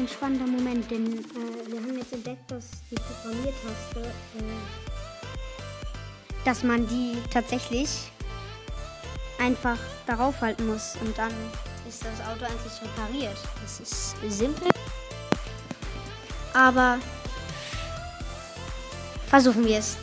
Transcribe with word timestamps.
Ein 0.00 0.08
spannender 0.08 0.46
Moment, 0.46 0.90
denn 0.90 1.12
äh, 1.12 1.70
wir 1.70 1.78
haben 1.78 1.98
jetzt 1.98 2.14
entdeckt, 2.14 2.50
dass 2.50 2.70
die 2.90 2.94
Programmiertaste, 2.94 4.00
äh, 4.00 4.42
dass 6.42 6.62
man 6.62 6.88
die 6.88 7.18
tatsächlich 7.30 8.10
einfach 9.38 9.76
darauf 10.06 10.40
halten 10.40 10.68
muss 10.68 10.96
und 11.02 11.18
dann 11.18 11.34
ist 11.86 12.02
das 12.02 12.18
Auto 12.26 12.46
eigentlich 12.46 12.80
repariert. 12.80 13.36
Das 13.60 13.80
ist 13.80 14.16
simpel, 14.34 14.68
aber 16.54 16.98
versuchen 19.28 19.66
wir 19.66 19.80
es. 19.80 19.98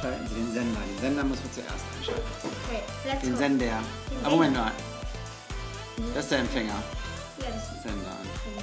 Schalten 0.00 0.26
Sie 0.28 0.34
den 0.34 0.52
Sender. 0.52 0.80
Den 0.80 0.98
Sender 1.00 1.24
müssen 1.24 1.44
wir 1.44 1.52
zuerst 1.52 1.84
einschalten. 1.98 2.22
Okay, 2.42 2.82
let's 3.06 3.20
Den 3.22 3.32
go. 3.32 3.38
Sender. 3.38 3.78
Ah, 4.24 4.30
Moment 4.30 4.56
mal. 4.56 4.72
Das 6.14 6.24
ist 6.24 6.30
der 6.32 6.38
Empfänger. 6.40 6.74
Ja, 7.38 7.46
das 7.46 7.64
ist 7.76 7.82
Sender 7.82 8.10
an. 8.10 8.26
Mhm. 8.26 8.60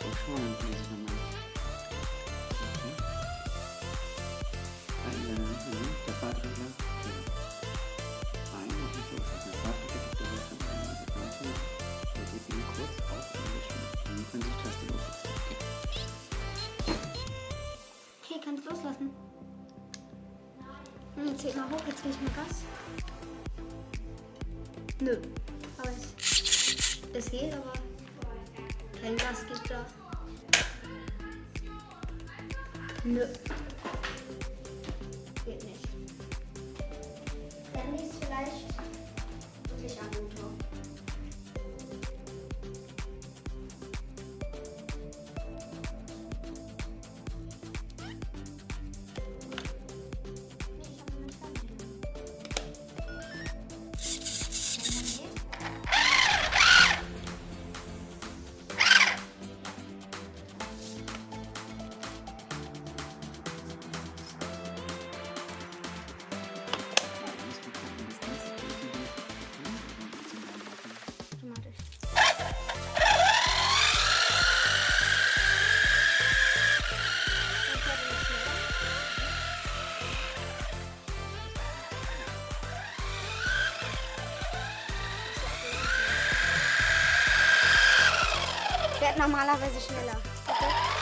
So, 0.00 0.06
schon 0.24 0.34
mal, 0.34 0.40
lese 0.62 0.78
ich 0.82 0.90
nochmal. 0.90 1.17
Loslassen. 18.68 19.10
Hm, 21.16 21.28
Jetzt 21.28 21.42
geht 21.42 21.56
mal 21.56 21.70
hoch, 21.70 21.82
jetzt 21.86 22.04
will 22.04 22.10
ich 22.10 22.20
mal 22.20 22.44
Gas. 22.44 22.56
Nö. 25.00 25.16
Aber 25.78 25.90
es, 26.18 26.98
es 27.12 27.30
geht, 27.30 27.54
aber 27.54 27.72
kein 29.00 29.16
Gas 29.16 29.46
geht 29.46 29.70
da. 29.70 29.86
Nö. 33.04 33.26
Geht 35.44 35.64
nicht. 35.64 35.84
Dann 37.72 37.96
liegt 37.96 38.14
vielleicht 38.24 38.68
wirklich 39.70 40.00
am 40.00 40.06
Motor. 40.06 40.77
Ich 88.98 89.04
werde 89.04 89.20
normalerweise 89.20 89.80
schneller. 89.80 90.16
Geht. 90.48 90.98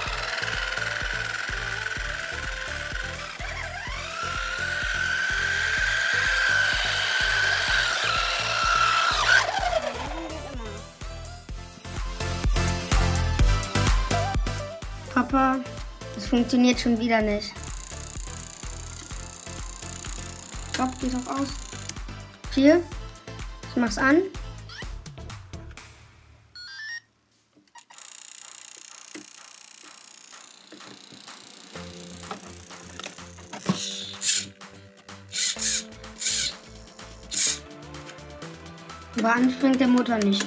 Papa, 15.15 15.61
es 16.19 16.27
funktioniert 16.27 16.78
schon 16.78 17.01
wieder 17.01 17.23
nicht. 17.23 17.55
Stopp, 20.75 20.91
geh 21.01 21.09
doch 21.09 21.27
aus. 21.34 21.49
Hier, 22.55 22.83
ich 23.71 23.77
mach's 23.77 23.97
an. 23.97 24.25
Aber 39.19 39.34
anspringt 39.34 39.81
der 39.81 39.88
Motor 39.88 40.19
nicht. 40.19 40.47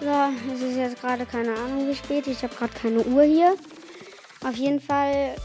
So, 0.00 0.10
es 0.52 0.60
ist 0.60 0.76
jetzt 0.76 1.00
gerade 1.00 1.24
keine 1.24 1.54
Ahnung 1.54 1.88
wie 1.88 1.94
spät. 1.94 2.26
Ich 2.26 2.42
habe 2.42 2.54
gerade 2.54 2.72
keine 2.74 2.98
Uhr 2.98 3.22
hier. 3.22 3.54
Auf 4.44 4.54
jeden 4.56 4.80
Fall, 4.80 5.36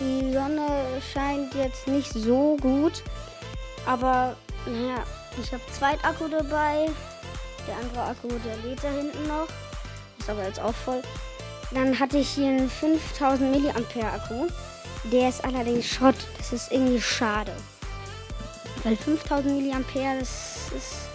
die 0.00 0.32
Sonne 0.32 0.66
scheint 1.12 1.52
jetzt 1.54 1.86
nicht 1.88 2.10
so 2.12 2.56
gut. 2.60 3.02
Aber, 3.84 4.36
naja, 4.64 5.02
ich 5.42 5.52
habe 5.52 5.62
Zweitakku 5.72 6.28
dabei. 6.28 6.88
Der 7.66 7.76
andere 7.76 8.02
Akku, 8.02 8.28
der 8.44 8.56
lädt 8.58 8.82
da 8.82 8.88
hinten 8.88 9.26
noch. 9.28 9.48
Ist 10.18 10.30
aber 10.30 10.44
jetzt 10.44 10.60
auch 10.60 10.74
voll. 10.74 11.02
Dann 11.74 11.98
hatte 11.98 12.18
ich 12.18 12.28
hier 12.28 12.48
einen 12.48 12.68
5000 12.68 13.50
Milliampere 13.50 14.06
Akku. 14.06 14.46
Der 15.04 15.28
ist 15.28 15.44
allerdings 15.44 15.86
Schrott. 15.86 16.16
Das 16.38 16.52
ist 16.52 16.70
irgendwie 16.70 17.00
schade. 17.00 17.52
Weil 18.84 18.96
5000 18.96 19.56
Milliampere, 19.56 20.18
das 20.20 20.70
ist. 20.76 21.08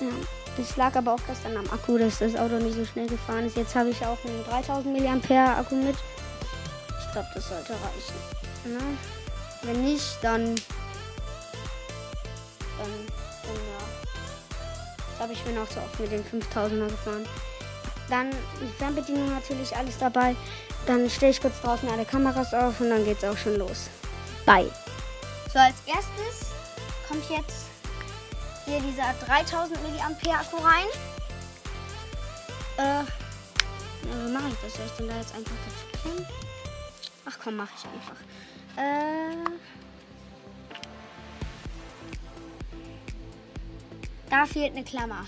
Ja, 0.00 0.08
das 0.56 0.76
lag 0.76 0.94
aber 0.94 1.14
auch 1.14 1.20
gestern 1.26 1.56
am 1.56 1.68
Akku, 1.70 1.98
dass 1.98 2.18
das 2.18 2.34
Auto 2.36 2.56
nicht 2.56 2.76
so 2.76 2.84
schnell 2.84 3.08
gefahren 3.08 3.46
ist. 3.46 3.56
Jetzt 3.56 3.74
habe 3.74 3.90
ich 3.90 4.04
auch 4.04 4.18
einen 4.24 4.44
3000 4.44 5.28
MAh 5.28 5.58
Akku 5.58 5.74
mit. 5.74 5.96
Ich 7.00 7.12
glaube, 7.12 7.28
das 7.34 7.48
sollte 7.48 7.72
reichen. 7.72 8.72
Ne? 8.72 8.80
Wenn 9.62 9.84
nicht, 9.84 10.18
dann. 10.22 10.44
Dann. 10.44 10.54
dann 12.78 13.56
ja. 13.56 13.80
Ich 15.10 15.16
glaube, 15.18 15.32
ich 15.32 15.42
bin 15.42 15.58
auch 15.58 15.70
so 15.70 15.80
oft 15.80 16.00
mit 16.00 16.12
den 16.12 16.24
5000er 16.24 16.88
gefahren. 16.88 17.26
Dann 18.08 18.30
die 18.30 18.72
Fernbedienung 18.78 19.30
natürlich 19.34 19.76
alles 19.76 19.98
dabei. 19.98 20.36
Dann 20.86 21.10
stelle 21.10 21.32
ich 21.32 21.40
kurz 21.40 21.60
draußen 21.60 21.88
alle 21.88 22.04
Kameras 22.04 22.54
auf 22.54 22.80
und 22.80 22.90
dann 22.90 23.04
geht's 23.04 23.24
auch 23.24 23.36
schon 23.36 23.56
los. 23.56 23.88
Bye. 24.44 24.70
So, 25.52 25.58
als 25.58 25.74
erstes 25.86 26.50
kommt 27.08 27.28
jetzt 27.28 27.66
hier 28.64 28.80
dieser 28.80 29.14
3000 29.26 29.78
mAh 29.82 30.34
Akku 30.34 30.56
rein. 30.58 30.86
Äh, 32.76 33.04
wie 34.02 34.32
mache 34.32 34.48
ich 34.48 34.56
das? 34.62 34.74
Soll 34.74 34.86
ich 34.86 34.92
denn 34.92 35.08
da 35.08 35.16
jetzt 35.16 35.34
einfach 35.34 35.52
dazu 35.64 36.00
klemmen? 36.02 36.26
Ach 37.24 37.38
komm, 37.42 37.56
mache 37.56 37.70
ich 37.76 37.84
einfach. 37.84 38.16
Äh, 38.76 39.36
da 44.30 44.46
fehlt 44.46 44.72
eine 44.72 44.84
Klammer. 44.84 45.26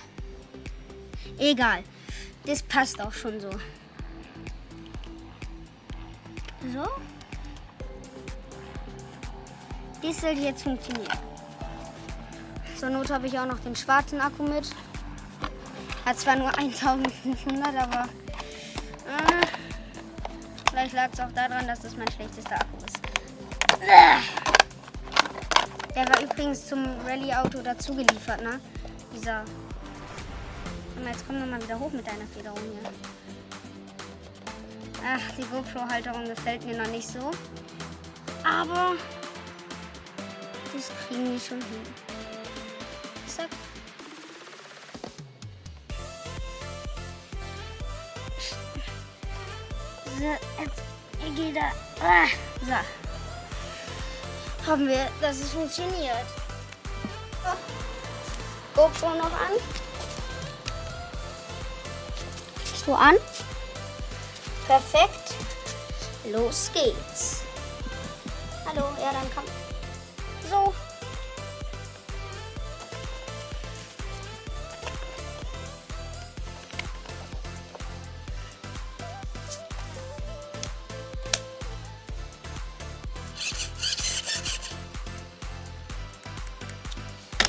Egal. 1.38 1.82
Das 2.44 2.62
passt 2.62 3.00
auch 3.00 3.12
schon 3.12 3.40
so. 3.40 3.50
So. 6.72 6.86
Das 10.02 10.20
sollte 10.20 10.40
jetzt 10.40 10.62
funktionieren. 10.62 11.18
Zur 12.78 12.90
Not 12.90 13.10
habe 13.10 13.26
ich 13.26 13.38
auch 13.38 13.46
noch 13.46 13.58
den 13.58 13.74
schwarzen 13.74 14.20
Akku 14.20 14.44
mit. 14.44 14.70
Hat 16.04 16.18
zwar 16.18 16.36
nur 16.36 16.48
1500, 16.58 17.74
aber 17.74 18.02
äh, 19.06 19.46
vielleicht 20.70 20.94
lag 20.94 21.08
es 21.12 21.20
auch 21.20 21.32
daran, 21.32 21.66
dass 21.66 21.80
das 21.80 21.96
mein 21.96 22.10
schlechtester 22.12 22.54
Akku 22.54 22.76
ist. 22.86 22.98
Der 25.94 26.08
war 26.08 26.22
übrigens 26.22 26.66
zum 26.66 26.84
Rallye-Auto 27.04 27.60
dazu 27.62 27.94
geliefert, 27.94 28.42
ne? 28.42 28.60
Dieser. 29.14 29.44
Jetzt 31.04 31.24
komm 31.26 31.40
doch 31.40 31.46
mal 31.46 31.62
wieder 31.62 31.78
hoch 31.78 31.92
mit 31.92 32.06
deiner 32.06 32.26
Federung 32.26 32.58
hier. 32.58 32.90
Ach, 35.04 35.20
die 35.36 35.42
GoPro-Halterung 35.42 36.24
gefällt 36.26 36.64
mir 36.64 36.76
noch 36.76 36.90
nicht 36.90 37.08
so. 37.08 37.30
Aber 38.44 38.94
das 40.72 40.90
kriegen 41.06 41.32
die 41.32 41.40
schon 41.40 41.58
hin. 41.58 41.82
Zack. 43.26 43.48
jetzt 50.58 50.82
geht 51.36 51.56
er. 51.56 51.72
Ah, 52.00 52.26
so. 52.64 52.72
Haben 54.70 54.88
wir, 54.88 55.08
dass 55.20 55.40
es 55.40 55.52
funktioniert. 55.52 56.26
So. 57.44 57.50
GoPro 58.74 59.14
noch 59.14 59.32
an. 59.32 59.77
So 62.88 62.94
an. 62.94 63.18
Perfekt. 64.66 65.34
Los 66.24 66.70
geht's. 66.72 67.42
Hallo, 68.64 68.86
ja, 68.98 69.12
dann 69.12 69.30
komm. 69.34 69.44
So. 70.48 70.72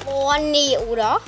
Oh 0.05 0.33
nee, 0.41 0.77
oder? 0.79 1.21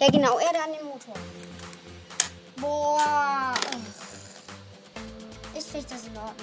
Ja 0.00 0.08
genau, 0.10 0.38
Erde 0.40 0.58
an 0.62 0.72
den 0.72 0.86
Motor. 0.86 1.14
Boah. 2.56 3.54
Ist 5.56 5.70
vielleicht 5.70 5.90
das 5.90 6.06
in 6.06 6.16
Ordnung? 6.16 6.34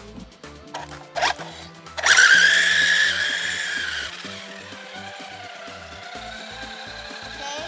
Okay. 7.27 7.61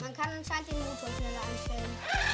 Man 0.00 0.12
kann 0.12 0.30
anscheinend 0.36 0.72
den 0.72 0.78
Motor 0.80 1.08
schneller 1.16 1.40
einstellen. 1.48 2.25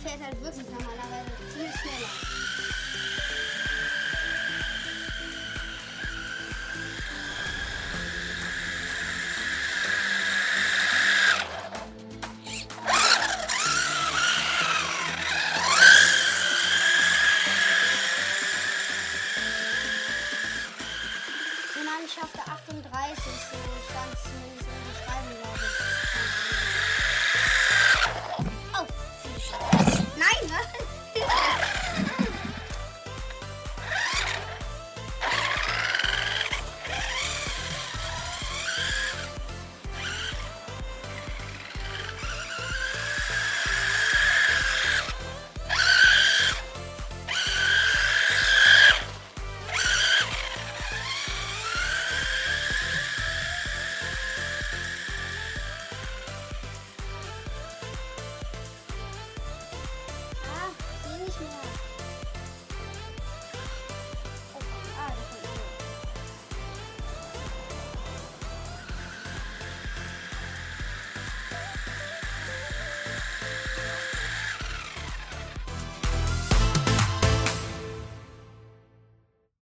Fährt 0.00 0.22
halt 0.22 0.42
wirklich 0.42 0.66
normalerweise 0.70 1.30
viel 1.54 1.70
schneller. 1.78 2.29